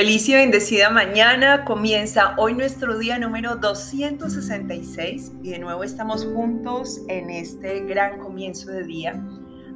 [0.00, 1.66] Feliz y bendecida mañana.
[1.66, 8.70] Comienza hoy nuestro día número 266 y de nuevo estamos juntos en este gran comienzo
[8.70, 9.22] de día,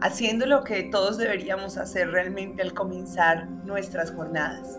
[0.01, 4.79] haciendo lo que todos deberíamos hacer realmente al comenzar nuestras jornadas,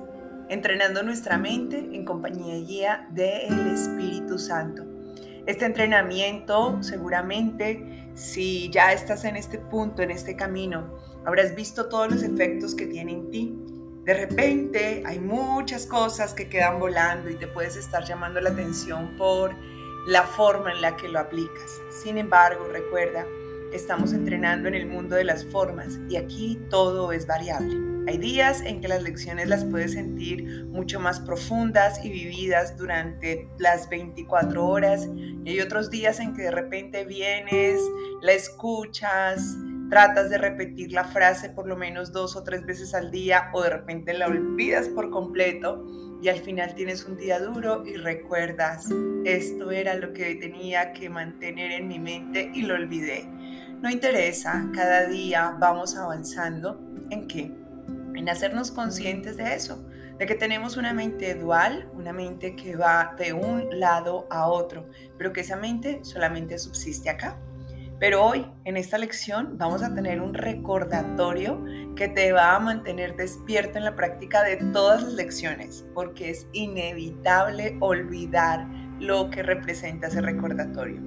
[0.49, 4.83] entrenando nuestra mente en compañía y guía del Espíritu Santo.
[5.45, 12.11] Este entrenamiento seguramente, si ya estás en este punto, en este camino, habrás visto todos
[12.11, 13.64] los efectos que tiene en ti
[14.05, 19.17] de repente hay muchas cosas que quedan volando y te puedes estar llamando la atención
[19.17, 19.55] por
[20.07, 21.81] la forma en la que lo aplicas.
[21.89, 23.25] Sin embargo, recuerda,
[23.73, 27.75] estamos entrenando en el mundo de las formas y aquí todo es variable.
[28.07, 33.49] Hay días en que las lecciones las puedes sentir mucho más profundas y vividas durante
[33.57, 35.09] las 24 horas
[35.43, 37.81] y hay otros días en que de repente vienes,
[38.21, 39.57] la escuchas,
[39.89, 43.61] tratas de repetir la frase por lo menos dos o tres veces al día o
[43.61, 45.85] de repente la olvidas por completo
[46.21, 48.89] y al final tienes un día duro y recuerdas,
[49.25, 53.25] esto era lo que tenía que mantener en mi mente y lo olvidé.
[53.81, 57.51] No interesa, cada día vamos avanzando en qué?
[58.15, 59.85] En hacernos conscientes de eso,
[60.17, 64.89] de que tenemos una mente dual, una mente que va de un lado a otro,
[65.17, 67.37] pero que esa mente solamente subsiste acá.
[67.99, 71.63] Pero hoy, en esta lección, vamos a tener un recordatorio
[71.95, 76.47] que te va a mantener despierto en la práctica de todas las lecciones, porque es
[76.51, 78.67] inevitable olvidar
[78.99, 81.01] lo que representa ese recordatorio.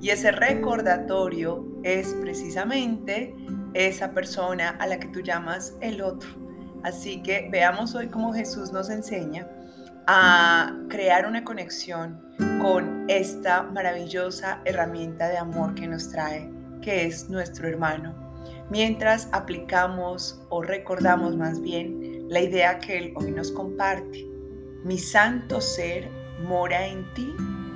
[0.00, 3.34] Y ese recordatorio es precisamente
[3.74, 6.28] esa persona a la que tú llamas el otro.
[6.82, 9.46] Así que veamos hoy cómo Jesús nos enseña
[10.06, 12.20] a crear una conexión
[12.60, 16.50] con esta maravillosa herramienta de amor que nos trae,
[16.80, 18.14] que es nuestro hermano,
[18.70, 24.26] mientras aplicamos o recordamos más bien la idea que él hoy nos comparte.
[24.84, 26.10] Mi santo ser
[26.42, 27.34] mora en ti,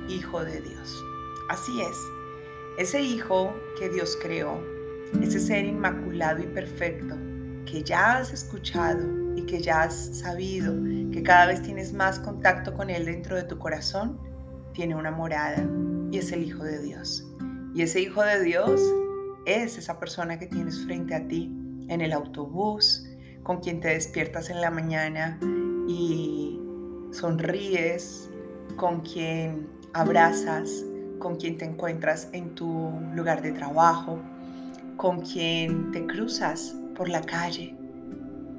[0.09, 1.03] Hijo de Dios.
[1.49, 1.97] Así es,
[2.77, 4.61] ese Hijo que Dios creó,
[5.21, 7.15] ese ser inmaculado y perfecto
[7.65, 10.73] que ya has escuchado y que ya has sabido
[11.11, 14.19] que cada vez tienes más contacto con Él dentro de tu corazón,
[14.73, 15.63] tiene una morada
[16.11, 17.23] y es el Hijo de Dios.
[17.75, 18.81] Y ese Hijo de Dios
[19.45, 21.55] es esa persona que tienes frente a ti
[21.87, 23.07] en el autobús,
[23.43, 25.39] con quien te despiertas en la mañana
[25.87, 26.59] y
[27.11, 28.31] sonríes,
[28.75, 30.83] con quien abrazas,
[31.19, 34.19] con quien te encuentras en tu lugar de trabajo,
[34.95, 37.76] con quien te cruzas por la calle,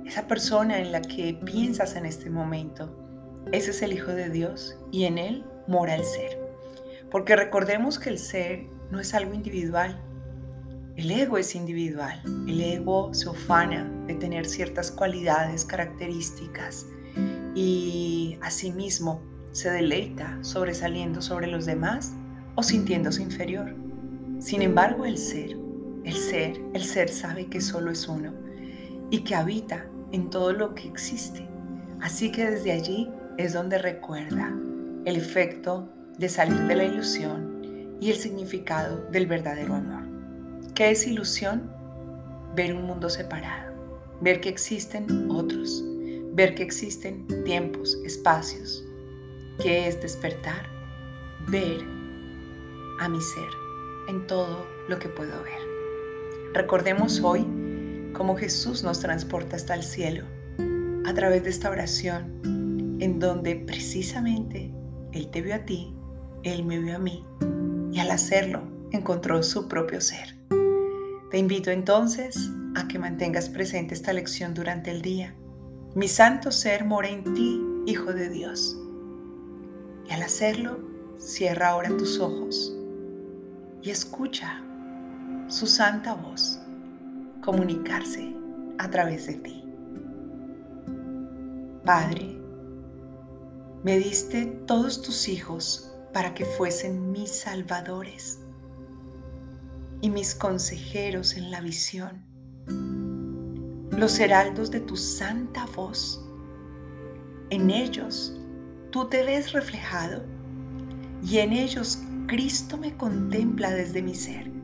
[0.09, 4.79] esa persona en la que piensas en este momento, ese es el Hijo de Dios
[4.91, 6.41] y en Él mora el ser.
[7.11, 10.03] Porque recordemos que el ser no es algo individual.
[10.97, 12.23] El ego es individual.
[12.47, 16.87] El ego se ufana de tener ciertas cualidades, características
[17.55, 19.21] y asimismo
[19.53, 22.15] se deleita sobresaliendo sobre los demás
[22.55, 23.75] o sintiéndose inferior.
[24.39, 25.55] Sin embargo, el ser,
[26.05, 28.33] el ser, el ser sabe que solo es uno
[29.11, 31.47] y que habita en todo lo que existe.
[32.01, 34.53] Así que desde allí es donde recuerda
[35.05, 35.89] el efecto
[36.19, 40.05] de salir de la ilusión y el significado del verdadero amor.
[40.75, 41.71] ¿Qué es ilusión?
[42.55, 43.73] Ver un mundo separado,
[44.21, 45.85] ver que existen otros,
[46.33, 48.85] ver que existen tiempos, espacios.
[49.61, 50.67] ¿Qué es despertar?
[51.49, 51.81] Ver
[53.01, 53.51] a mi ser
[54.09, 55.61] en todo lo que puedo ver.
[56.55, 57.45] Recordemos hoy
[58.19, 60.25] cómo Jesús nos transporta hasta el cielo
[61.07, 64.75] a través de esta oración en donde precisamente
[65.13, 65.95] Él te vio a ti,
[66.43, 67.25] Él me vio a mí
[67.93, 70.37] y al hacerlo encontró su propio ser.
[71.31, 75.37] Te invito entonces a que mantengas presente esta lección durante el día.
[75.95, 78.77] Mi santo ser mora en ti, Hijo de Dios.
[80.09, 80.81] Y al hacerlo,
[81.19, 82.77] cierra ahora tus ojos
[83.81, 84.61] y escucha
[85.47, 86.61] su santa voz
[87.49, 88.37] comunicarse
[88.77, 89.65] a través de ti.
[91.83, 92.39] Padre,
[93.83, 98.41] me diste todos tus hijos para que fuesen mis salvadores
[100.03, 102.23] y mis consejeros en la visión,
[103.93, 106.23] los heraldos de tu santa voz.
[107.49, 108.39] En ellos
[108.91, 110.23] tú te ves reflejado
[111.25, 114.58] y en ellos Cristo me contempla desde mi ser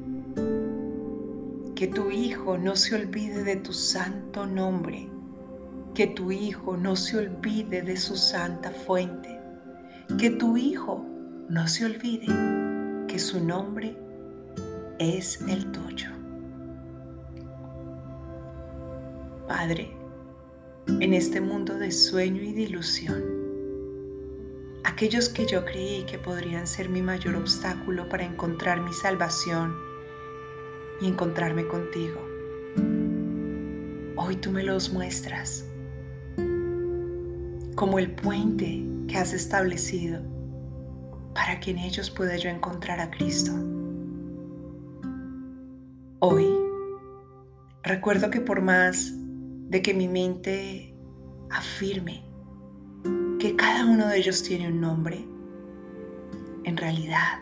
[1.75, 5.09] que tu Hijo no se olvide de tu santo nombre,
[5.93, 9.41] que tu Hijo no se olvide de su santa fuente,
[10.19, 11.05] que tu Hijo
[11.49, 12.27] no se olvide
[13.09, 13.97] que su nombre
[15.01, 16.11] es el tuyo.
[19.49, 19.97] Padre,
[20.87, 23.23] en este mundo de sueño y de ilusión.
[24.85, 29.94] Aquellos que yo creí que podrían ser mi mayor obstáculo para encontrar mi salvación
[31.05, 32.19] y encontrarme contigo.
[34.17, 35.67] Hoy tú me los muestras
[37.75, 40.23] como el puente que has establecido
[41.35, 43.53] para que en ellos pueda yo encontrar a Cristo.
[46.21, 46.49] Hoy
[47.83, 50.95] recuerdo que por más de que mi mente
[51.51, 52.25] afirme
[53.39, 55.29] que cada uno de ellos tiene un nombre,
[56.65, 57.41] en realidad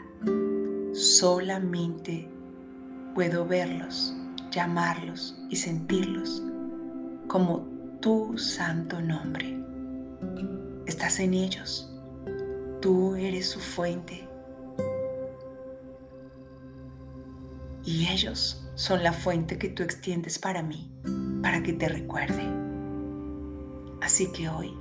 [0.94, 2.31] solamente
[3.14, 4.14] puedo verlos,
[4.50, 6.42] llamarlos y sentirlos
[7.26, 7.60] como
[8.00, 9.58] tu santo nombre.
[10.86, 11.90] Estás en ellos.
[12.80, 14.28] Tú eres su fuente.
[17.84, 20.90] Y ellos son la fuente que tú extiendes para mí,
[21.42, 22.42] para que te recuerde.
[24.00, 24.74] Así que hoy,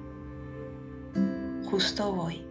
[1.69, 2.45] justo hoy,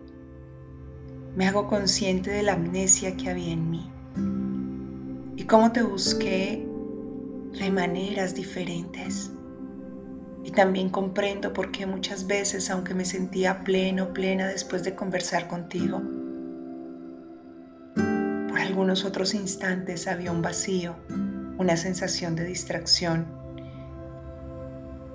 [1.37, 3.91] me hago consciente de la amnesia que había en mí
[5.41, 6.69] y cómo te busqué
[7.59, 9.31] de maneras diferentes.
[10.45, 15.49] Y también comprendo por qué muchas veces, aunque me sentía pleno, plena después de conversar
[15.49, 16.03] contigo,
[18.51, 20.97] por algunos otros instantes había un vacío,
[21.57, 23.27] una sensación de distracción,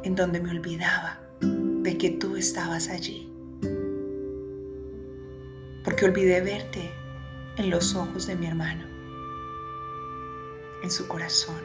[0.02, 3.32] en donde me olvidaba de que tú estabas allí.
[5.84, 6.90] Porque olvidé verte
[7.58, 8.95] en los ojos de mi hermano,
[10.84, 11.62] en su corazón,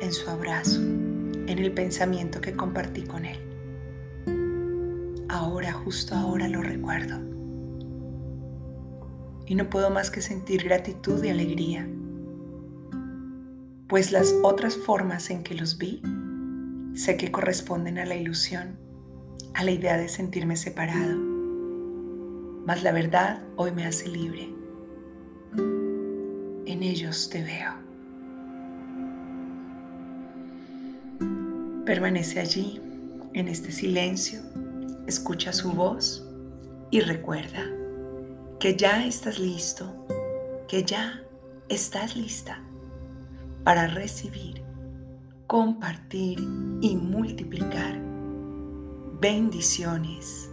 [0.00, 0.80] en su abrazo
[1.50, 3.38] en el pensamiento que compartí con Él.
[5.28, 7.18] Ahora, justo ahora lo recuerdo.
[9.46, 11.88] Y no puedo más que sentir gratitud y alegría,
[13.88, 16.02] pues las otras formas en que los vi
[16.94, 18.78] sé que corresponden a la ilusión,
[19.54, 21.18] a la idea de sentirme separado.
[22.64, 24.54] Mas la verdad hoy me hace libre.
[26.66, 27.79] En ellos te veo.
[31.90, 32.80] Permanece allí,
[33.34, 34.42] en este silencio,
[35.08, 36.24] escucha su voz
[36.92, 37.64] y recuerda
[38.60, 40.06] que ya estás listo,
[40.68, 41.20] que ya
[41.68, 42.62] estás lista
[43.64, 44.62] para recibir,
[45.48, 46.38] compartir
[46.80, 48.00] y multiplicar
[49.20, 50.48] bendiciones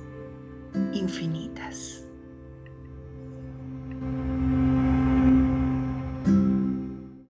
[0.91, 2.06] infinitas.